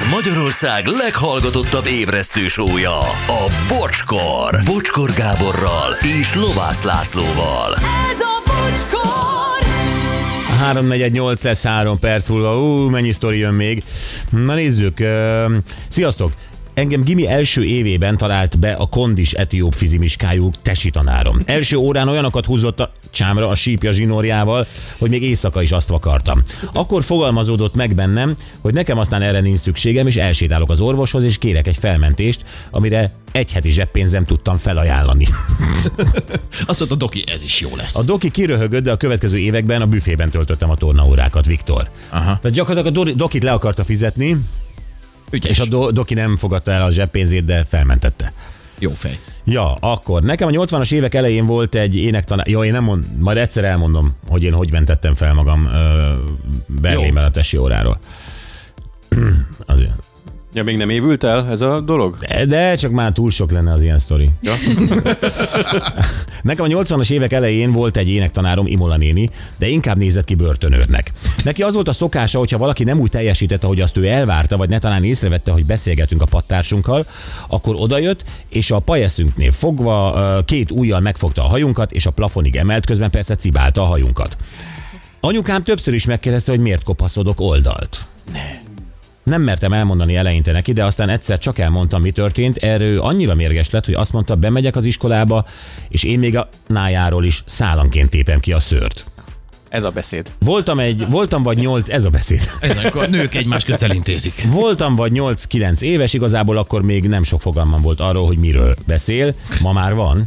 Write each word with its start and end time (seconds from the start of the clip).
Ez 0.00 0.06
Magyarország 0.10 0.86
leghallgatottabb 0.86 1.86
ébresztő 1.86 2.48
sója, 2.48 2.98
a 3.26 3.50
Bocskor. 3.68 4.60
Bocskor 4.64 5.10
Gáborral 5.12 5.92
és 6.18 6.34
Lovász 6.34 6.82
Lászlóval. 6.82 7.74
Ez 7.74 8.20
a 8.20 8.42
bocskor! 8.46 9.68
348 10.58 11.42
lesz 11.42 11.62
3 11.62 11.98
perc 11.98 12.28
múlva. 12.28 12.60
Ú, 12.60 12.88
mennyi 12.88 13.12
sztori 13.12 13.38
jön 13.38 13.54
még. 13.54 13.82
Na 14.30 14.54
nézzük. 14.54 14.98
Sziasztok! 15.88 16.32
Engem 16.74 17.00
Gimi 17.00 17.26
első 17.26 17.64
évében 17.64 18.16
talált 18.16 18.58
be 18.58 18.72
a 18.72 18.86
kondis 18.86 19.32
etióp 19.32 19.74
fizimiskájú 19.74 20.50
tesi 20.62 20.90
tanárom. 20.90 21.38
Első 21.44 21.76
órán 21.76 22.08
olyanokat 22.08 22.46
húzott 22.46 22.80
a 22.80 22.92
csámra 23.10 23.48
a 23.48 23.54
sípja 23.54 23.92
zsinórjával, 23.92 24.66
hogy 24.98 25.10
még 25.10 25.22
éjszaka 25.22 25.62
is 25.62 25.72
azt 25.72 25.88
vakartam. 25.88 26.42
Akkor 26.72 27.04
fogalmazódott 27.04 27.74
meg 27.74 27.94
bennem, 27.94 28.36
hogy 28.60 28.74
nekem 28.74 28.98
aztán 28.98 29.22
erre 29.22 29.40
nincs 29.40 29.58
szükségem, 29.58 30.06
és 30.06 30.16
elsétálok 30.16 30.70
az 30.70 30.80
orvoshoz, 30.80 31.24
és 31.24 31.38
kérek 31.38 31.66
egy 31.66 31.76
felmentést, 31.76 32.44
amire 32.70 33.12
egy 33.32 33.52
heti 33.52 33.70
zseppénzem 33.70 34.24
tudtam 34.24 34.56
felajánlani. 34.56 35.26
Azt 36.66 36.78
mondta, 36.78 36.96
Doki, 36.96 37.24
ez 37.26 37.42
is 37.42 37.60
jó 37.60 37.70
lesz. 37.76 37.96
A 37.96 38.02
doki 38.02 38.30
kiröhögött, 38.30 38.82
de 38.82 38.92
a 38.92 38.96
következő 38.96 39.38
években 39.38 39.82
a 39.82 39.86
büfében 39.86 40.30
töltöttem 40.30 40.70
a 40.70 40.76
tornaórákat, 40.76 41.46
Viktor. 41.46 41.90
Aha. 42.10 42.24
Tehát 42.24 42.50
gyakorlatilag 42.50 42.96
a 42.96 43.04
do- 43.04 43.16
dokit 43.16 43.42
le 43.42 43.52
akarta 43.52 43.84
fizetni, 43.84 44.36
Ügyes. 45.30 45.50
és 45.50 45.58
a 45.58 45.64
do- 45.66 45.92
doki 45.92 46.14
nem 46.14 46.36
fogadta 46.36 46.70
el 46.70 46.82
a 46.82 46.90
zseppénzét, 46.90 47.44
de 47.44 47.64
felmentette. 47.64 48.32
Jó 48.78 48.90
fej. 48.90 49.18
Ja, 49.44 49.74
akkor 49.74 50.22
nekem 50.22 50.48
a 50.48 50.50
80-as 50.50 50.92
évek 50.92 51.14
elején 51.14 51.46
volt 51.46 51.74
egy 51.74 51.96
énektanár. 51.96 52.48
Jó, 52.48 52.64
én 52.64 52.72
nem 52.72 52.84
mond, 52.84 53.04
majd 53.18 53.36
egyszer 53.36 53.64
elmondom, 53.64 54.14
hogy 54.28 54.42
én 54.42 54.52
hogy 54.52 54.70
mentettem 54.70 55.14
fel 55.14 55.34
magam 55.34 55.66
ö, 55.66 56.12
Berlinben 56.66 57.24
a 57.24 57.30
tesi 57.30 57.56
óráról. 57.56 57.98
Azért. 59.66 59.92
Ja, 60.52 60.64
még 60.64 60.76
nem 60.76 60.90
évült 60.90 61.24
el 61.24 61.48
ez 61.50 61.60
a 61.60 61.80
dolog? 61.80 62.16
De, 62.18 62.44
de 62.44 62.76
csak 62.76 62.90
már 62.90 63.12
túl 63.12 63.30
sok 63.30 63.50
lenne 63.50 63.72
az 63.72 63.82
ilyen 63.82 63.98
sztori. 63.98 64.30
Ja. 64.40 64.54
Nekem 66.42 66.64
a 66.64 66.68
80-as 66.68 67.10
évek 67.10 67.32
elején 67.32 67.72
volt 67.72 67.96
egy 67.96 68.08
énektanárom, 68.08 68.66
Imola 68.66 68.96
néni, 68.96 69.30
de 69.58 69.68
inkább 69.68 69.96
nézett 69.96 70.24
ki 70.24 70.34
börtönőrnek. 70.34 71.12
Neki 71.44 71.62
az 71.62 71.74
volt 71.74 71.88
a 71.88 71.92
szokása, 71.92 72.38
hogyha 72.38 72.58
valaki 72.58 72.84
nem 72.84 73.00
úgy 73.00 73.10
teljesítette, 73.10 73.66
hogy 73.66 73.80
azt 73.80 73.96
ő 73.96 74.06
elvárta, 74.06 74.56
vagy 74.56 74.68
ne 74.68 74.78
talán 74.78 75.04
észrevette, 75.04 75.52
hogy 75.52 75.64
beszélgetünk 75.64 76.22
a 76.22 76.26
pattársunkkal, 76.26 77.04
akkor 77.48 77.74
odajött, 77.78 78.24
és 78.48 78.70
a 78.70 78.78
pajeszünknél 78.78 79.52
fogva 79.52 80.42
két 80.44 80.70
ujjal 80.70 81.00
megfogta 81.00 81.44
a 81.44 81.48
hajunkat, 81.48 81.92
és 81.92 82.06
a 82.06 82.10
plafonig 82.10 82.56
emelt, 82.56 82.86
közben 82.86 83.10
persze 83.10 83.34
cibálta 83.34 83.82
a 83.82 83.86
hajunkat. 83.86 84.36
Anyukám 85.20 85.62
többször 85.62 85.94
is 85.94 86.06
megkérdezte, 86.06 86.50
hogy 86.50 86.60
miért 86.60 86.82
kopaszodok 86.82 87.40
oldalt. 87.40 88.00
Nem 89.30 89.42
mertem 89.42 89.72
elmondani 89.72 90.16
eleinte 90.16 90.52
neki, 90.52 90.72
de 90.72 90.84
aztán 90.84 91.08
egyszer 91.08 91.38
csak 91.38 91.58
elmondtam, 91.58 92.02
mi 92.02 92.10
történt. 92.10 92.56
Erről 92.56 93.00
annyira 93.00 93.34
mérges 93.34 93.70
lett, 93.70 93.84
hogy 93.84 93.94
azt 93.94 94.12
mondta, 94.12 94.34
bemegyek 94.34 94.76
az 94.76 94.84
iskolába, 94.84 95.46
és 95.88 96.04
én 96.04 96.18
még 96.18 96.36
a 96.36 96.48
nájáról 96.66 97.24
is 97.24 97.42
szálanként 97.46 98.10
tépem 98.10 98.40
ki 98.40 98.52
a 98.52 98.60
szőrt. 98.60 99.09
Ez 99.70 99.84
a 99.84 99.90
beszéd. 99.90 100.30
Voltam 100.38 100.78
egy, 100.78 101.06
voltam 101.08 101.42
vagy 101.42 101.58
nyolc, 101.58 101.88
ez 101.88 102.04
a 102.04 102.10
beszéd. 102.10 102.50
Ez 102.60 102.84
akkor 102.84 103.02
a 103.02 103.06
nők 103.06 103.34
egymás 103.34 103.64
közt 103.64 103.82
elintézik. 103.82 104.44
Voltam 104.52 104.94
vagy 104.94 105.12
8-9 105.14 105.80
éves, 105.80 106.12
igazából 106.12 106.56
akkor 106.56 106.82
még 106.82 107.08
nem 107.08 107.22
sok 107.22 107.40
fogalmam 107.40 107.80
volt 107.82 108.00
arról, 108.00 108.26
hogy 108.26 108.36
miről 108.36 108.76
beszél, 108.86 109.34
ma 109.62 109.72
már 109.72 109.94
van. 109.94 110.24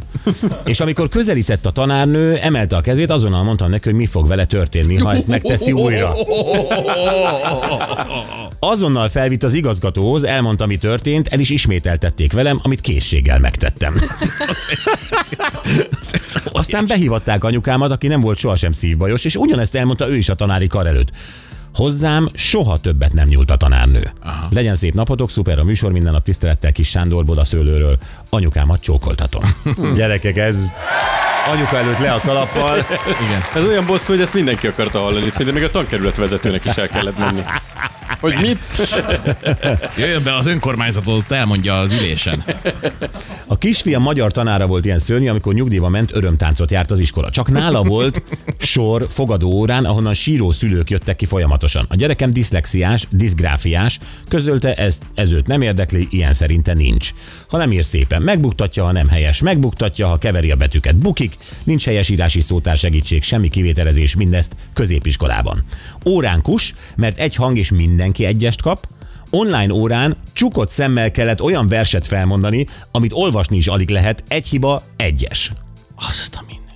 És 0.64 0.80
amikor 0.80 1.08
közelített 1.08 1.66
a 1.66 1.70
tanárnő, 1.70 2.36
emelte 2.36 2.76
a 2.76 2.80
kezét, 2.80 3.10
azonnal 3.10 3.42
mondtam 3.42 3.70
neki, 3.70 3.88
hogy 3.88 3.98
mi 3.98 4.06
fog 4.06 4.26
vele 4.28 4.44
történni, 4.44 4.96
ha 4.96 5.12
ezt 5.14 5.26
megteszi 5.26 5.72
újra. 5.72 6.14
Azonnal 8.58 9.08
felvitt 9.08 9.42
az 9.42 9.54
igazgatóhoz, 9.54 10.24
elmondta, 10.24 10.66
mi 10.66 10.76
történt, 10.76 11.28
el 11.28 11.38
is 11.38 11.50
ismételtették 11.50 12.32
velem, 12.32 12.60
amit 12.62 12.80
készséggel 12.80 13.38
megtettem. 13.38 14.00
Aztán 16.52 16.86
behívatták 16.86 17.44
anyukámat, 17.44 17.90
aki 17.90 18.06
nem 18.06 18.20
volt 18.20 18.38
sohasem 18.38 18.72
szívbajos, 18.72 19.24
és 19.24 19.33
ugyanezt 19.38 19.74
elmondta 19.74 20.08
ő 20.08 20.16
is 20.16 20.28
a 20.28 20.34
tanári 20.34 20.66
kar 20.66 20.86
előtt. 20.86 21.10
Hozzám 21.74 22.28
soha 22.34 22.78
többet 22.78 23.12
nem 23.12 23.28
nyúlt 23.28 23.50
a 23.50 23.56
tanárnő. 23.56 24.12
Aha. 24.22 24.46
Legyen 24.50 24.74
szép 24.74 24.94
napotok, 24.94 25.30
szuper 25.30 25.58
a 25.58 25.64
műsor, 25.64 25.92
minden 25.92 26.12
nap 26.12 26.22
tisztelettel 26.22 26.72
kis 26.72 26.88
Sándor 26.88 27.24
Boda 27.24 27.44
szőlőről. 27.44 27.98
Anyukámat 28.30 28.80
csókoltatom. 28.80 29.42
Gyerekek, 29.96 30.36
ez 30.36 30.72
anyuka 31.52 31.76
előtt 31.76 31.98
le 31.98 32.12
a 32.12 32.20
kalappal. 32.20 32.78
Igen. 33.26 33.40
Ez 33.54 33.64
olyan 33.64 33.86
bosszú, 33.86 34.12
hogy 34.12 34.20
ezt 34.20 34.34
mindenki 34.34 34.66
akarta 34.66 34.98
hallani. 34.98 35.30
Szerintem 35.30 35.54
még 35.54 35.64
a 35.64 35.70
tankerület 35.70 36.16
vezetőnek 36.16 36.64
is 36.64 36.76
el 36.76 36.88
kellett 36.88 37.18
menni. 37.18 37.42
Hogy 38.24 38.36
mit? 38.40 38.68
Jöjjön 39.98 40.22
be 40.22 40.34
az 40.34 40.46
önkormányzatot, 40.46 41.30
elmondja 41.30 41.78
az 41.78 41.92
ülésen. 41.92 42.44
A 43.46 43.58
kisfiam 43.58 44.02
magyar 44.02 44.32
tanára 44.32 44.66
volt 44.66 44.84
ilyen 44.84 44.98
szörnyű, 44.98 45.28
amikor 45.28 45.54
nyugdíjba 45.54 45.88
ment, 45.88 46.14
örömtáncot 46.14 46.70
járt 46.70 46.90
az 46.90 46.98
iskola. 46.98 47.30
Csak 47.30 47.50
nála 47.50 47.82
volt 47.82 48.22
sor 48.58 49.06
fogadó 49.10 49.50
órán, 49.50 49.84
ahonnan 49.84 50.14
síró 50.14 50.50
szülők 50.50 50.90
jöttek 50.90 51.16
ki 51.16 51.26
folyamatosan. 51.26 51.86
A 51.88 51.96
gyerekem 51.96 52.32
diszlexiás, 52.32 53.06
diszgráfiás, 53.10 53.98
közölte, 54.28 54.74
ez, 54.74 54.98
ez 55.14 55.32
őt 55.32 55.46
nem 55.46 55.62
érdekli, 55.62 56.06
ilyen 56.10 56.32
szerinte 56.32 56.74
nincs. 56.74 57.10
Ha 57.48 57.56
nem 57.56 57.72
ír 57.72 57.84
szépen, 57.84 58.22
megbuktatja, 58.22 58.84
ha 58.84 58.92
nem 58.92 59.08
helyes, 59.08 59.40
megbuktatja, 59.40 60.08
ha 60.08 60.18
keveri 60.18 60.50
a 60.50 60.56
betűket, 60.56 60.96
bukik, 60.96 61.36
nincs 61.64 61.84
helyesírási 61.84 62.40
szótár 62.40 62.76
segítség, 62.76 63.22
semmi 63.22 63.48
kivételezés, 63.48 64.14
mindezt 64.14 64.56
középiskolában. 64.72 65.64
Óránkus, 66.06 66.74
mert 66.96 67.18
egy 67.18 67.34
hang 67.34 67.58
és 67.58 67.70
mindenki 68.18 68.44
egyest 68.44 68.62
kap, 68.62 68.86
Online 69.30 69.72
órán 69.72 70.16
csukott 70.32 70.70
szemmel 70.70 71.10
kellett 71.10 71.42
olyan 71.42 71.68
verset 71.68 72.06
felmondani, 72.06 72.66
amit 72.90 73.12
olvasni 73.12 73.56
is 73.56 73.66
alig 73.66 73.90
lehet, 73.90 74.22
egy 74.28 74.46
hiba, 74.46 74.82
egyes. 74.96 75.52
Azt 75.96 76.34
a 76.34 76.44
minden. 76.46 76.74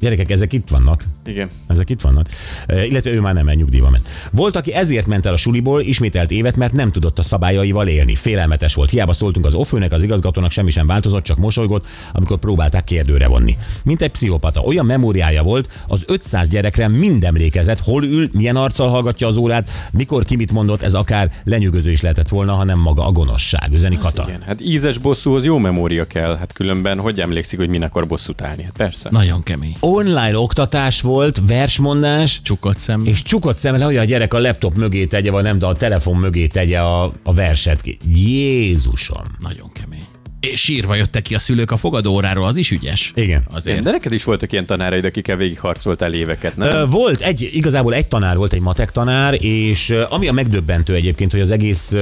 Gyerekek, 0.00 0.30
ezek 0.30 0.52
itt 0.52 0.68
vannak. 0.68 1.04
Igen. 1.28 1.48
Ezek 1.66 1.90
itt 1.90 2.00
vannak. 2.00 2.26
E, 2.66 2.84
illetve 2.84 3.10
ő 3.10 3.20
már 3.20 3.34
nem, 3.34 3.44
mert 3.44 3.58
nyugdíjba 3.58 3.90
ment. 3.90 4.08
Volt, 4.32 4.56
aki 4.56 4.74
ezért 4.74 5.06
ment 5.06 5.26
el 5.26 5.32
a 5.32 5.36
suliból, 5.36 5.80
ismételt 5.80 6.30
évet, 6.30 6.56
mert 6.56 6.72
nem 6.72 6.90
tudott 6.90 7.18
a 7.18 7.22
szabályaival 7.22 7.88
élni. 7.88 8.14
Félelmetes 8.14 8.74
volt. 8.74 8.90
Hiába 8.90 9.12
szóltunk 9.12 9.46
az 9.46 9.54
offőnek, 9.54 9.92
az 9.92 10.02
igazgatónak 10.02 10.50
semmi 10.50 10.70
sem 10.70 10.86
változott, 10.86 11.22
csak 11.22 11.36
mosolygott, 11.36 11.86
amikor 12.12 12.38
próbálták 12.38 12.84
kérdőre 12.84 13.26
vonni. 13.26 13.56
Mint 13.82 14.02
egy 14.02 14.10
pszichopata. 14.10 14.60
Olyan 14.60 14.86
memóriája 14.86 15.42
volt, 15.42 15.82
az 15.86 16.04
500 16.06 16.48
gyerekre 16.48 16.88
mind 16.88 17.24
emlékezett, 17.24 17.80
hol 17.80 18.04
ül, 18.04 18.28
milyen 18.32 18.56
arccal 18.56 18.88
hallgatja 18.88 19.26
az 19.26 19.36
órát, 19.36 19.70
mikor 19.92 20.24
ki 20.24 20.36
mit 20.36 20.52
mondott, 20.52 20.82
ez 20.82 20.94
akár 20.94 21.30
lenyűgöző 21.44 21.90
is 21.90 22.00
lehetett 22.00 22.28
volna, 22.28 22.52
ha 22.52 22.64
nem 22.64 22.78
maga 22.78 23.06
a 23.06 23.12
gonoszság. 23.12 23.72
Üzeni 23.72 23.98
Kata. 23.98 24.24
Igen. 24.28 24.42
Hát 24.42 24.60
ízes 24.60 24.98
bosszúhoz 24.98 25.44
jó 25.44 25.58
memória 25.58 26.06
kell. 26.06 26.36
Hát 26.36 26.52
különben 26.52 27.00
hogy 27.00 27.20
emlékszik, 27.20 27.58
hogy 27.58 27.68
min 27.68 27.82
akar 27.82 28.06
bosszút 28.06 28.42
állni? 28.42 28.62
Hát 28.62 28.76
persze. 28.76 29.08
Nagyon 29.12 29.42
kemény. 29.42 29.76
Online 29.80 30.38
oktatás 30.38 31.00
volt, 31.00 31.17
versmondás, 31.46 32.40
Csukott 32.42 32.78
szem. 32.78 33.06
és 33.06 33.22
csukott 33.22 33.56
szemmel, 33.56 33.84
hogy 33.84 33.96
a 33.96 34.04
gyerek 34.04 34.34
a 34.34 34.40
laptop 34.40 34.74
mögé 34.76 35.04
tegye, 35.06 35.30
vagy 35.30 35.42
nem, 35.42 35.58
de 35.58 35.66
a 35.66 35.74
telefon 35.74 36.16
mögé 36.16 36.46
tegye 36.46 36.80
a, 36.80 37.12
a 37.22 37.34
verset 37.34 37.80
ki. 37.80 37.96
Jézusom! 38.14 39.24
Nagyon 39.40 39.72
kemény. 39.72 40.06
És 40.40 40.60
sírva 40.60 40.94
jöttek 40.94 41.22
ki 41.22 41.34
a 41.34 41.38
szülők 41.38 41.70
a 41.70 41.76
fogadóóráról, 41.76 42.46
az 42.46 42.56
is 42.56 42.70
ügyes. 42.70 43.12
Igen. 43.14 43.42
Azért. 43.52 43.82
De 43.82 43.90
neked 43.90 44.12
is 44.12 44.24
voltak 44.24 44.52
ilyen 44.52 44.64
tanáraid, 44.66 45.04
akikkel 45.04 45.36
végigharcoltál 45.36 46.12
éveket, 46.12 46.56
nem? 46.56 46.68
Ö, 46.76 46.86
Volt 46.86 47.20
egy, 47.20 47.48
igazából 47.52 47.94
egy 47.94 48.06
tanár 48.06 48.36
volt, 48.36 48.52
egy 48.52 48.60
matek 48.60 48.92
tanár, 48.92 49.44
és 49.44 49.94
ami 50.08 50.28
a 50.28 50.32
megdöbbentő 50.32 50.94
egyébként, 50.94 51.30
hogy 51.30 51.40
az 51.40 51.50
egész, 51.50 51.94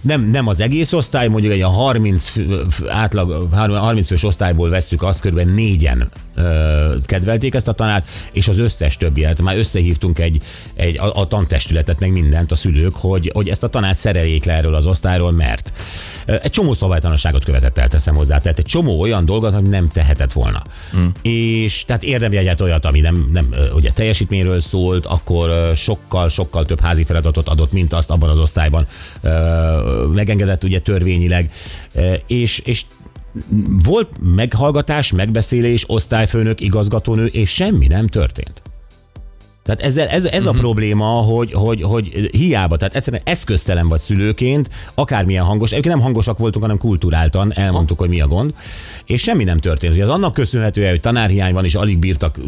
nem, 0.00 0.30
nem 0.30 0.46
az 0.48 0.60
egész 0.60 0.92
osztály, 0.92 1.28
mondjuk 1.28 1.52
egy 1.52 1.60
a 1.60 1.68
30 1.68 2.28
fő- 2.28 2.66
f- 2.70 2.88
átlag, 2.88 3.48
30 3.52 4.06
fős 4.06 4.22
osztályból 4.22 4.68
vesszük 4.68 5.02
azt, 5.02 5.20
körülbelül 5.20 5.54
négyen 5.54 6.08
ö, 6.34 6.94
kedvelték 7.06 7.54
ezt 7.54 7.68
a 7.68 7.72
tanárt, 7.72 8.08
és 8.32 8.48
az 8.48 8.58
összes 8.58 8.96
többi, 8.96 9.24
hát 9.24 9.42
már 9.42 9.56
összehívtunk 9.56 10.18
egy, 10.18 10.42
egy 10.74 10.98
a, 10.98 11.20
a 11.20 11.26
tantestületet, 11.28 11.98
meg 12.00 12.12
mindent 12.12 12.52
a 12.52 12.54
szülők, 12.54 12.94
hogy, 12.94 13.30
hogy 13.34 13.48
ezt 13.48 13.62
a 13.62 13.68
tanárt 13.68 13.96
szereljék 13.96 14.44
le 14.44 14.52
erről 14.52 14.74
az 14.74 14.86
osztályról, 14.86 15.32
mert 15.32 15.72
egy 16.26 16.50
csomó 16.50 16.74
szabálytalanságot 16.74 17.44
követett 17.44 17.67
el, 17.74 17.88
teszem 17.88 18.14
hozzá, 18.14 18.38
tehát 18.38 18.58
egy 18.58 18.64
csomó 18.64 19.00
olyan 19.00 19.24
dolgot, 19.24 19.54
amit 19.54 19.70
nem 19.70 19.88
tehetett 19.88 20.32
volna. 20.32 20.62
Hmm. 20.90 21.12
És 21.22 21.84
tehát 21.84 22.02
érdemjegyet 22.02 22.60
olyat, 22.60 22.84
ami 22.84 23.00
nem, 23.00 23.28
nem 23.32 23.54
ugye 23.74 23.92
teljesítményről 23.92 24.60
szólt, 24.60 25.06
akkor 25.06 25.48
ö, 25.48 25.72
sokkal, 25.74 26.28
sokkal 26.28 26.64
több 26.64 26.80
házi 26.80 27.04
feladatot 27.04 27.48
adott, 27.48 27.72
mint 27.72 27.92
azt 27.92 28.10
abban 28.10 28.28
az 28.28 28.38
osztályban 28.38 28.86
megengedett 30.14 30.64
ugye 30.64 30.80
törvényileg, 30.80 31.50
és, 32.26 32.58
és 32.58 32.84
volt 33.84 34.08
meghallgatás, 34.34 35.12
megbeszélés, 35.12 35.84
osztályfőnök, 35.86 36.60
igazgatónő, 36.60 37.26
és 37.26 37.50
semmi 37.50 37.86
nem 37.86 38.06
történt. 38.06 38.62
Tehát 39.68 39.82
ezzel, 39.82 40.06
ez, 40.06 40.24
ez 40.24 40.46
a 40.46 40.50
probléma, 40.50 41.04
hogy, 41.04 41.52
hogy, 41.52 41.82
hogy 41.82 42.28
hiába, 42.32 42.76
tehát 42.76 42.94
egyszerűen 42.94 43.22
eszköztelen 43.24 43.88
vagy 43.88 44.00
szülőként, 44.00 44.70
akármilyen 44.94 45.44
hangos, 45.44 45.70
egyébként 45.70 45.94
nem 45.94 46.04
hangosak 46.04 46.38
voltunk, 46.38 46.64
hanem 46.64 46.78
kulturáltan 46.78 47.52
elmondtuk, 47.54 47.98
hogy 47.98 48.08
mi 48.08 48.20
a 48.20 48.26
gond, 48.26 48.54
és 49.04 49.22
semmi 49.22 49.44
nem 49.44 49.58
történt. 49.58 49.92
Ugye 49.92 50.04
az 50.04 50.10
annak 50.10 50.32
köszönhetően, 50.32 50.90
hogy 50.90 51.00
tanárhiány 51.00 51.52
van, 51.52 51.64
és 51.64 51.74
alig 51.74 51.98
bírtak, 51.98 52.38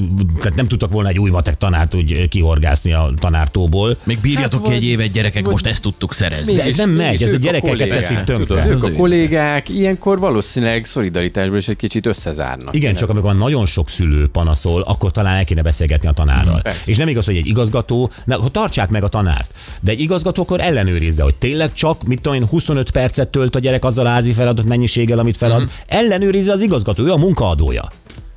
tehát 0.40 0.56
nem 0.56 0.69
tudtak 0.69 0.90
volna 0.90 1.08
egy 1.08 1.19
új 1.19 1.31
matek 1.31 1.56
tanárt 1.56 1.94
úgy 1.94 2.28
kihorgászni 2.28 2.93
a 2.93 3.12
tanártóból. 3.19 3.96
Még 4.05 4.20
bírjatok 4.20 4.62
ki 4.62 4.72
egy 4.72 4.84
évet, 4.84 5.11
gyerekek, 5.11 5.44
most 5.44 5.67
ezt 5.67 5.82
tudtuk 5.82 6.14
szerezni. 6.14 6.55
De 6.55 6.62
ez 6.62 6.76
nem 6.76 6.90
megy, 6.90 7.22
ez 7.22 7.32
a 7.32 7.37
gyerekeket 7.37 7.88
teszik 7.88 8.22
tönkre. 8.22 8.67
Ők 8.69 8.84
a 8.84 8.93
kollégák 8.93 9.69
ilyenkor 9.69 10.19
valószínűleg 10.19 10.84
szolidaritásból 10.84 11.58
is 11.58 11.69
egy 11.69 11.76
kicsit 11.76 12.06
összezárnak. 12.06 12.75
Igen, 12.75 12.94
csak 12.94 13.08
amikor 13.08 13.37
nagyon 13.37 13.67
sok 13.67 13.88
szülő 13.88 14.28
panaszol, 14.28 14.82
akkor 14.82 15.11
talán 15.11 15.37
el 15.37 15.44
kéne 15.44 15.62
beszélgetni 15.62 16.08
a 16.08 16.12
tanárral. 16.12 16.61
persze. 16.62 16.81
és 16.84 16.96
nem 16.96 17.08
igaz, 17.10 17.24
hogy 17.24 17.36
egy 17.36 17.46
igazgató, 17.46 18.10
ne, 18.24 18.34
akkor 18.34 18.50
tartsák 18.50 18.88
meg 18.88 19.04
a 19.04 19.08
tanárt, 19.08 19.54
de 19.80 19.90
egy 19.90 20.00
igazgató 20.00 20.42
akkor 20.42 20.60
ellenőrizze, 20.60 21.22
hogy 21.22 21.34
tényleg 21.38 21.72
csak, 21.72 22.02
mit 22.02 22.20
tudom 22.20 22.42
én, 22.42 22.46
25 22.46 22.90
percet 22.90 23.30
tölt 23.30 23.56
a 23.56 23.58
gyerek 23.58 23.84
azzal 23.84 24.06
a 24.06 24.08
házi 24.08 24.32
feladat 24.32 24.64
mennyiséggel, 24.64 25.18
amit 25.18 25.36
felad. 25.36 25.70
Ellenőrizze 25.86 26.52
az 26.52 26.62
igazgató, 26.62 27.04
ő 27.04 27.12
a 27.12 27.16
munkaadója. 27.16 27.88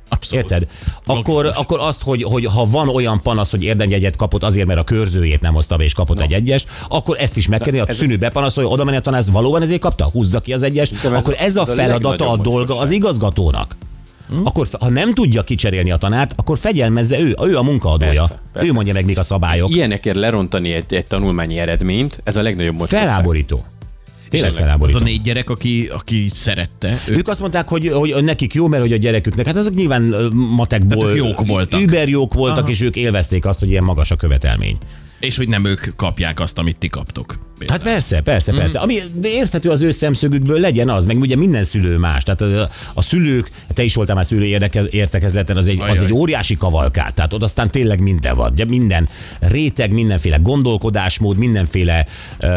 Abszolút. 0.08 0.44
Érted? 0.44 0.68
Akkor, 1.06 1.44
Logikus. 1.44 1.62
akkor 1.62 1.78
azt, 1.80 2.02
hogy, 2.02 2.22
hogy 2.22 2.44
ha 2.44 2.66
van 2.66 2.88
olyan 2.88 3.20
panasz, 3.20 3.50
hogy 3.50 3.62
érdemjegyet 3.62 4.16
kapott 4.16 4.42
azért, 4.42 4.66
mert 4.66 4.80
a 4.80 4.84
körzőjét 4.84 5.40
nem 5.40 5.54
hozta 5.54 5.76
be 5.76 5.84
és 5.84 5.92
kapott 5.92 6.20
egy 6.20 6.32
egyest, 6.32 6.68
akkor 6.88 7.16
ezt 7.20 7.36
is 7.36 7.48
megkérni, 7.48 7.78
a 7.78 7.92
szünő 7.92 8.16
bepanaszolja, 8.16 8.68
oda 8.68 8.84
menni 8.84 8.96
a 8.96 9.00
tanász, 9.00 9.28
valóban 9.28 9.62
ezért 9.62 9.80
kapta, 9.80 10.04
húzza 10.04 10.40
ki 10.40 10.52
az 10.52 10.62
egyest, 10.62 11.04
akkor 11.04 11.34
ez 11.38 11.56
a 11.56 11.60
ez 11.60 11.68
a 11.68 11.74
feladata, 11.74 12.08
a 12.08 12.10
legnagyobb 12.10 12.42
dolga 12.42 12.78
az 12.78 12.90
mostohaság. 12.90 13.66
Igazgatónak. 14.28 14.46
Akkor, 14.46 14.68
ha 14.80 14.88
nem 14.88 15.14
tudja 15.14 15.42
kicserélni 15.42 15.90
a 15.90 15.96
tanárt, 15.96 16.32
akkor 16.36 16.58
fegyelmezze 16.58 17.18
ő, 17.18 17.36
ő 17.42 17.56
a 17.56 17.62
munkaadója. 17.62 18.12
Persze, 18.12 18.40
persze. 18.52 18.68
Ő 18.68 18.72
mondja 18.72 18.92
meg, 18.92 19.04
mik 19.04 19.18
a 19.18 19.22
szabályok. 19.22 19.70
Ilyenekért 19.70 20.16
lerontani 20.16 20.72
egy, 20.72 20.94
egy 20.94 21.06
tanulmányi 21.06 21.58
eredményt, 21.58 22.20
ez 22.24 22.36
a 22.36 22.42
legnagyobb 22.42 22.78
mostohaság. 22.78 23.08
Feláborító. 23.08 23.64
Tényleg 24.28 24.50
Az 24.50 24.56
feláborító. 24.56 24.98
a 24.98 25.02
négy 25.02 25.22
gyerek, 25.22 25.50
aki, 25.50 25.88
aki 25.92 26.28
szerette. 26.32 26.98
Ő, 27.08 27.14
Ők 27.16 27.28
azt 27.28 27.40
mondták, 27.40 27.68
hogy, 27.68 27.88
hogy 27.88 28.24
nekik 28.24 28.54
jó, 28.54 28.66
mert 28.66 28.82
hogy 28.82 28.92
a 28.92 28.96
gyereküknek, 28.96 29.46
hát 29.46 29.56
azok 29.56 29.74
nyilván 29.74 30.02
matekból 30.32 30.96
Tehát 30.96 31.16
ők 31.16 31.24
jók 31.24 31.46
voltak. 31.46 31.80
Über 31.80 32.08
jók 32.08 32.34
voltak, 32.34 32.58
Aha. 32.58 32.70
és 32.70 32.80
ők 32.80 32.96
élvezték 32.96 33.44
azt, 33.44 33.58
hogy 33.58 33.70
ilyen 33.70 33.84
magas 33.84 34.10
a 34.10 34.16
követelmény. 34.16 34.76
És 35.24 35.36
hogy 35.36 35.48
nem 35.48 35.64
ők 35.64 35.96
kapják 35.96 36.40
azt, 36.40 36.58
amit 36.58 36.76
ti 36.76 36.88
kaptok. 36.88 37.38
Hát 37.66 37.82
persze, 37.82 38.20
persze, 38.20 38.52
persze. 38.52 38.78
Ami 38.78 39.02
de 39.14 39.28
érthető 39.28 39.70
az 39.70 39.82
ő 39.82 39.90
szemszögükből 39.90 40.60
legyen 40.60 40.88
az, 40.88 41.06
meg 41.06 41.18
ugye 41.18 41.36
minden 41.36 41.64
szülő 41.64 41.96
más. 41.96 42.22
Tehát 42.22 42.40
a, 42.40 42.70
a 42.94 43.02
szülők, 43.02 43.50
te 43.74 43.82
is 43.82 43.94
voltál 43.94 44.14
már 44.14 44.26
szülő 44.26 44.44
érdekez, 44.44 44.86
értekezleten, 44.90 45.56
az 45.56 45.68
egy, 45.68 45.80
az 45.80 46.02
egy 46.02 46.12
óriási 46.12 46.56
kavalkát. 46.56 47.14
Tehát 47.14 47.32
ott 47.32 47.42
aztán 47.42 47.70
tényleg 47.70 48.00
minden 48.00 48.36
van. 48.36 48.52
Ugye 48.52 48.64
minden 48.64 49.08
réteg, 49.40 49.92
mindenféle 49.92 50.36
gondolkodásmód, 50.36 51.36
mindenféle 51.36 52.06
ö, 52.38 52.48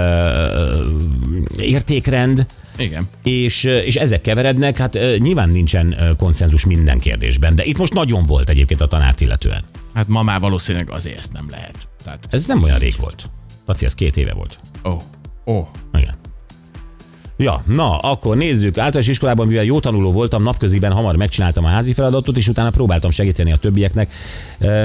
értékrend, 1.58 2.46
Igen. 2.78 3.10
és, 3.24 3.64
és 3.64 3.96
ezek 3.96 4.22
keverednek, 4.22 4.78
hát 4.78 5.00
nyilván 5.18 5.50
nincsen 5.50 6.16
konszenzus 6.18 6.66
minden 6.66 7.00
kérdésben, 7.00 7.56
de 7.56 7.64
itt 7.64 7.78
most 7.78 7.94
nagyon 7.94 8.26
volt 8.26 8.50
egyébként 8.50 8.82
a 8.82 8.88
tanárt 8.88 9.22
illetően. 9.22 9.64
Hát 9.94 10.08
ma 10.08 10.24
már 10.24 10.40
valószínűleg 10.40 10.90
azért 10.90 11.18
ezt 11.18 11.34
nem 11.34 11.48
lehet. 11.50 11.88
Tehát, 12.08 12.28
Ez 12.30 12.46
nem 12.46 12.64
olyan 12.64 12.80
rég 12.80 12.96
volt. 13.00 13.30
Laci, 13.66 13.86
ez 13.86 13.96
két 13.96 14.18
éve 14.18 14.34
volt. 14.34 14.60
ó, 14.84 14.90
oh, 14.90 15.02
ó. 15.46 15.58
Oh. 15.58 15.68
Igen. 16.00 16.16
Ja, 17.40 17.64
na, 17.66 17.98
akkor 17.98 18.38
nézzük. 18.38 18.78
Általános 18.78 19.08
iskolában, 19.08 19.48
mivel 19.48 19.64
jó 19.64 19.80
tanuló 19.80 20.12
voltam, 20.12 20.44
napköziben 20.44 20.92
hamar 20.92 21.16
megcsináltam 21.16 21.66
a 21.66 21.68
házi 21.68 21.94
feladatot, 21.94 22.38
és 22.38 22.48
utána 22.48 22.70
próbáltam 22.70 23.12
segíteni 23.12 23.52
a 23.52 23.58
többieknek, 23.58 24.14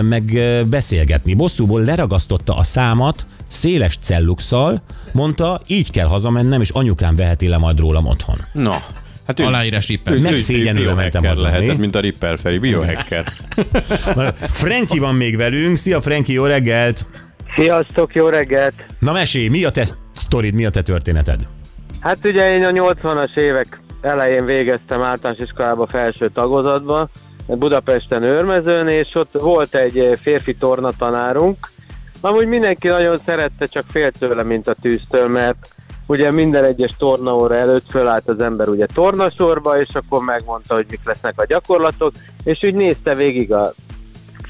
meg 0.02 0.38
beszélgetni. 0.68 1.34
Bosszúból 1.34 1.82
leragasztotta 1.84 2.56
a 2.56 2.62
számat 2.62 3.26
széles 3.48 3.98
celluxal, 4.00 4.82
mondta, 5.12 5.60
így 5.66 5.90
kell 5.90 6.06
hazamennem, 6.06 6.60
és 6.60 6.70
anyukám 6.70 7.14
veheti 7.14 7.46
le 7.46 7.58
majd 7.58 7.78
rólam 7.78 8.06
otthon. 8.06 8.36
Na, 8.52 8.82
hát 9.38 9.46
ő, 9.46 9.54
Aláírás 9.54 9.88
éppen. 9.88 10.18
Megszégyenülve 10.18 10.94
mentem 10.94 11.24
haza, 11.24 11.42
lehetett, 11.42 11.68
mi? 11.68 11.76
mint 11.76 11.94
a 11.94 12.00
Ripper 12.00 12.38
Feri, 12.38 12.58
biohacker. 12.58 13.24
Na, 14.14 14.32
Franki 14.32 14.98
van 14.98 15.14
még 15.14 15.36
velünk. 15.36 15.76
Szia, 15.76 16.00
Franki, 16.00 16.32
jó 16.32 16.44
reggelt! 16.44 17.06
Sziasztok, 17.56 18.14
jó 18.14 18.28
reggelt! 18.28 18.74
Na 18.98 19.12
mesélj, 19.12 19.48
mi 19.48 19.64
a 19.64 19.70
te 19.70 19.86
sztorid, 20.14 20.54
mi 20.54 20.64
a 20.64 20.70
te 20.70 20.82
történeted? 20.82 21.40
Hát 22.00 22.18
ugye 22.24 22.52
én 22.52 22.64
a 22.64 22.70
80-as 22.70 23.36
évek 23.36 23.80
elején 24.00 24.44
végeztem 24.44 25.02
általános 25.02 25.42
iskolába 25.42 25.86
felső 25.86 26.28
tagozatba, 26.28 27.08
Budapesten 27.46 28.22
őrmezőn, 28.22 28.88
és 28.88 29.14
ott 29.14 29.32
volt 29.32 29.74
egy 29.74 30.18
férfi 30.20 30.54
tornatanárunk. 30.54 31.56
Amúgy 32.20 32.46
mindenki 32.46 32.88
nagyon 32.88 33.18
szerette, 33.26 33.66
csak 33.66 33.84
félt 33.90 34.18
tőle, 34.18 34.42
mint 34.42 34.68
a 34.68 34.74
tűztől, 34.74 35.28
mert 35.28 35.74
ugye 36.06 36.30
minden 36.30 36.64
egyes 36.64 36.94
tornaóra 36.98 37.54
előtt 37.54 37.90
fölállt 37.90 38.28
az 38.28 38.40
ember 38.40 38.68
ugye 38.68 38.86
tornasorba, 38.86 39.80
és 39.80 39.88
akkor 39.92 40.22
megmondta, 40.22 40.74
hogy 40.74 40.86
mik 40.90 41.00
lesznek 41.04 41.40
a 41.40 41.46
gyakorlatok, 41.46 42.12
és 42.44 42.62
úgy 42.62 42.74
nézte 42.74 43.14
végig 43.14 43.52
a 43.52 43.72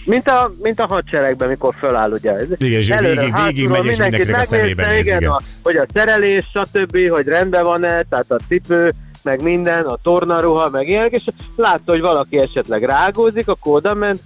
mint 0.05 0.29
a, 0.29 0.53
mint 0.63 0.81
a 0.81 0.87
hadseregben, 0.87 1.49
mikor 1.49 1.75
föláll, 1.79 2.11
ugye. 2.11 2.37
Igen, 2.57 2.81
és 2.81 2.91
ő 2.91 2.97
végig- 2.99 3.17
végig 3.19 3.33
hátulról 3.33 3.69
megy, 3.69 3.85
és 3.85 3.97
mindenkinek 3.99 4.41
a 4.41 4.45
szemébe 4.45 4.87
néz, 4.87 5.07
igen, 5.07 5.19
igen. 5.21 5.31
A, 5.31 5.41
hogy 5.63 5.77
a 5.77 5.87
szerelés, 5.95 6.51
stb., 6.55 7.09
hogy 7.09 7.27
rendben 7.27 7.65
van-e, 7.65 8.03
tehát 8.03 8.31
a 8.31 8.41
cipő, 8.49 8.93
meg 9.23 9.43
minden, 9.43 9.85
a 9.85 9.99
tornaruha, 10.03 10.69
meg 10.69 10.89
ilyenek, 10.89 11.13
és 11.13 11.25
látta, 11.57 11.93
hogy 11.93 12.01
valaki 12.01 12.39
esetleg 12.39 12.83
rágózik, 12.85 13.49
akkor 13.49 13.75
oda 13.75 13.95
ment, 13.95 14.21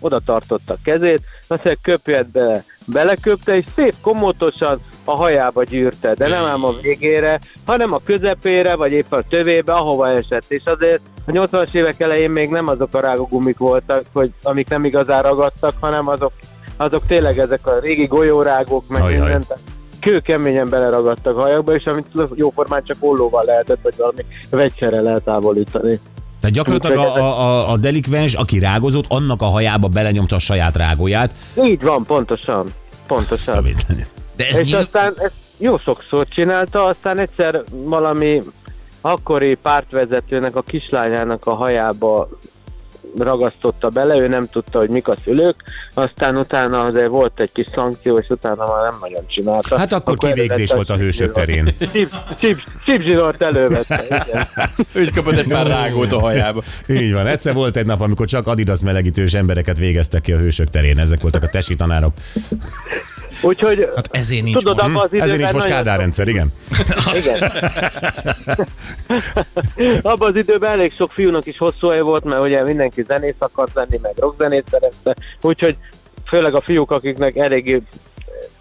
oda 0.00 0.20
tartotta 0.24 0.72
a 0.72 0.78
kezét, 0.84 1.20
aztán 1.46 1.76
köpjet 1.82 2.26
be, 2.30 2.64
beleköpte, 2.84 3.56
és 3.56 3.64
szép 3.74 3.94
komótosan 4.00 4.80
a 5.10 5.16
hajába 5.16 5.62
gyűrte, 5.62 6.14
de 6.14 6.28
nem 6.28 6.44
ám 6.44 6.64
a 6.64 6.72
végére, 6.82 7.40
hanem 7.66 7.92
a 7.92 8.00
közepére, 8.04 8.76
vagy 8.76 8.92
éppen 8.92 9.18
a 9.18 9.28
tövébe, 9.28 9.72
ahova 9.72 10.08
esett, 10.08 10.44
és 10.48 10.62
azért 10.64 11.00
a 11.26 11.30
80-as 11.30 11.74
évek 11.74 12.00
elején 12.00 12.30
még 12.30 12.50
nem 12.50 12.68
azok 12.68 12.94
a 12.94 13.00
rágógumik 13.00 13.58
voltak, 13.58 14.04
hogy 14.12 14.30
amik 14.42 14.68
nem 14.68 14.84
igazán 14.84 15.22
ragadtak, 15.22 15.74
hanem 15.80 16.08
azok, 16.08 16.32
azok 16.76 17.06
tényleg 17.06 17.38
ezek 17.38 17.66
a 17.66 17.78
régi 17.78 18.06
golyórágók, 18.06 18.88
meg 18.88 19.02
Ajaj. 19.02 19.18
mindent, 19.18 19.54
kőkeményen 20.00 20.68
beleragadtak 20.68 21.36
a 21.36 21.40
hajakba, 21.40 21.74
és 21.74 21.84
amit 21.84 22.06
jóformán 22.34 22.82
csak 22.84 22.96
ollóval 23.00 23.42
lehetett, 23.46 23.82
vagy 23.82 23.94
valami 23.96 24.24
vegyszerrel 24.50 25.08
eltávolítani. 25.08 26.00
Tehát 26.40 26.56
gyakorlatilag 26.56 26.98
a, 26.98 27.16
a, 27.16 27.40
a, 27.40 27.70
a 27.70 27.76
delikvens, 27.76 28.34
aki 28.34 28.58
rágozott, 28.58 29.04
annak 29.08 29.42
a 29.42 29.46
hajába 29.46 29.88
belenyomta 29.88 30.36
a 30.36 30.38
saját 30.38 30.76
rágóját. 30.76 31.34
Így 31.64 31.82
van, 31.82 32.04
pontosan. 32.04 32.72
Pontosan. 33.06 33.64
De 34.40 34.46
ez 34.46 34.58
És 34.58 34.66
nyilv... 34.66 34.80
aztán 34.80 35.14
ezt 35.16 35.34
jó 35.56 35.78
sokszor 35.78 36.28
csinálta, 36.28 36.84
aztán 36.84 37.18
egyszer 37.18 37.62
valami 37.70 38.42
akkori 39.00 39.54
pártvezetőnek 39.54 40.56
a 40.56 40.62
kislányának 40.62 41.46
a 41.46 41.54
hajába 41.54 42.28
ragasztotta 43.18 43.88
bele, 43.88 44.20
ő 44.20 44.28
nem 44.28 44.48
tudta, 44.48 44.78
hogy 44.78 44.88
mik 44.88 45.08
a 45.08 45.16
szülők, 45.24 45.62
aztán 45.94 46.36
utána 46.36 46.80
azért 46.80 47.08
volt 47.08 47.40
egy 47.40 47.52
kis 47.52 47.66
szankció, 47.74 48.18
és 48.18 48.28
utána 48.28 48.66
már 48.66 48.90
nem 48.90 48.98
nagyon 49.00 49.26
csinálta. 49.26 49.78
Hát 49.78 49.92
akkor 49.92 50.16
kivégzés 50.16 50.70
elővette 50.70 50.74
volt 50.74 50.90
a 50.90 50.96
hősök 50.96 51.32
terén. 51.32 51.74
Chipzsinort 52.84 53.42
elővette, 53.42 54.04
is 55.02 55.10
kapott 55.14 55.36
egy 55.36 55.48
pár 55.48 55.66
rágót 55.66 56.12
a 56.12 56.20
hajába. 56.20 56.62
Így 56.86 57.12
van. 57.12 57.26
Egyszer 57.26 57.54
volt 57.54 57.76
egy 57.76 57.86
nap, 57.86 58.00
amikor 58.00 58.26
csak 58.26 58.46
Adidas 58.46 58.80
melegítős 58.80 59.34
embereket 59.34 59.78
végeztek 59.78 60.20
ki 60.20 60.32
a 60.32 60.38
hősök 60.38 60.68
terén. 60.68 60.98
Ezek 60.98 61.20
voltak 61.20 61.42
a 61.42 61.48
tesi 61.48 61.74
tanárok. 61.74 62.12
Úgyhogy 63.40 63.88
Hát 63.94 64.08
ezért 64.10 64.42
nincs 64.42 64.56
tudod, 64.58 64.88
most. 64.90 65.04
az 65.04 65.12
időben 65.12 65.28
Ezért 65.28 65.38
nincs 65.38 65.52
most 65.52 65.66
Kádár 65.66 65.98
rendszer, 65.98 66.28
igen. 66.28 66.52
Igen. 67.20 67.52
Abban 70.02 70.28
az 70.30 70.36
időben 70.36 70.70
elég 70.72 70.92
sok 70.92 71.12
fiúnak 71.12 71.46
is 71.46 71.58
hosszú 71.58 71.92
volt, 72.02 72.24
mert 72.24 72.42
ugye 72.42 72.62
mindenki 72.62 73.04
zenész 73.08 73.34
akart 73.38 73.74
lenni, 73.74 73.98
meg 74.02 74.12
rockzenét 74.16 74.64
szerette, 74.70 75.16
úgyhogy 75.40 75.76
főleg 76.26 76.54
a 76.54 76.60
fiúk, 76.60 76.90
akiknek 76.90 77.36
eléggé 77.36 77.82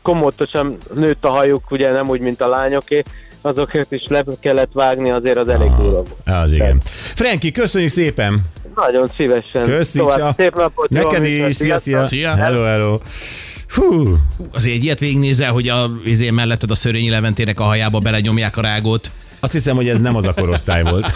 komótosan 0.02 0.78
nőtt 0.96 1.26
a 1.26 1.30
hajuk, 1.30 1.72
ugye 1.72 1.92
nem 1.92 2.10
úgy, 2.10 2.20
mint 2.20 2.42
a 2.42 2.48
lányoké, 2.48 3.04
azokat 3.42 3.92
is 3.92 4.08
le 4.08 4.24
kellett 4.40 4.72
vágni, 4.74 5.10
azért 5.10 5.38
az 5.38 5.48
elég 5.48 5.70
durva 5.70 5.92
volt. 5.92 6.16
Az 6.44 6.52
igen. 6.52 6.78
Franki, 7.16 7.52
köszönjük 7.52 7.92
szépen! 7.92 8.42
Nagyon 8.76 9.12
szívesen. 9.16 9.64
Köszi, 9.64 10.00
Tovább 10.00 10.18
csa. 10.18 10.34
szép 10.38 10.56
napot. 10.56 10.90
Neked 10.90 11.26
is, 11.26 11.56
szia, 11.56 11.78
szia! 11.78 12.06
Szia. 12.06 12.36
Hello, 12.36 12.64
hello! 12.64 12.98
Hú, 13.80 14.18
Azért 14.52 14.76
egy 14.76 14.84
ilyet 14.84 15.00
végignézel, 15.00 15.52
hogy 15.52 15.68
a 15.68 15.92
izé 16.06 16.30
melletted 16.30 16.72
a 16.72 16.76
Szörényi 16.76 17.10
Leventének 17.10 17.60
a 17.60 17.64
hajába 17.64 18.00
belenyomják 18.00 18.58
a 18.58 18.62
rágót. 18.62 19.12
azt 19.40 19.54
hiszem, 19.54 19.76
hogy 19.76 19.88
ez 19.88 20.02
nem 20.02 20.16
az 20.16 20.26
a 20.26 20.34
korosztály 20.34 20.84
volt. 20.84 21.16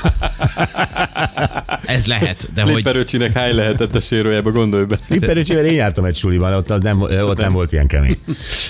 Ez 1.85 2.05
lehet, 2.05 2.49
de 2.53 2.61
hogy... 2.61 2.71
Flipper 2.71 2.95
öcsinek 2.95 3.31
hány 3.31 3.55
lehetett 3.55 3.95
a 3.95 3.99
sérójába, 3.99 4.51
gondolj 4.51 4.85
be. 4.85 4.99
Flipperőcsével 5.05 5.65
én 5.65 5.73
jártam 5.73 6.05
egy 6.05 6.15
suliban, 6.15 6.53
ott, 6.53 6.81
nem, 6.81 7.01
ott 7.01 7.37
nem 7.37 7.53
volt 7.53 7.71
ilyen 7.71 7.87
kemény. 7.87 8.17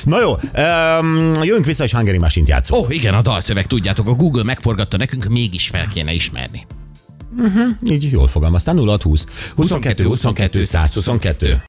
Na 0.03 0.19
jó, 0.19 0.31
um, 0.31 1.31
jönk 1.43 1.65
vissza, 1.65 1.83
és 1.83 1.93
Hungary 1.93 2.17
Machine-t 2.17 2.49
játszunk. 2.49 2.81
Ó, 2.81 2.85
oh, 2.85 2.95
igen, 2.95 3.13
a 3.13 3.21
dalszöveg, 3.21 3.67
tudjátok, 3.67 4.07
a 4.07 4.13
Google 4.13 4.43
megforgatta 4.43 4.97
nekünk, 4.97 5.25
mégis 5.25 5.67
fel 5.67 5.87
kéne 5.87 6.13
ismerni. 6.13 6.65
Így 7.89 8.11
jól 8.11 8.27
fogalmaztál, 8.27 8.75
0620 8.75 9.27
22 9.55 10.03
22 10.03 10.63
122. 10.63 11.59